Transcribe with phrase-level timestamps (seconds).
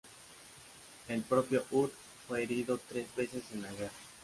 [1.09, 1.91] El propio Ut
[2.27, 3.91] fue herido tres veces en la guerra.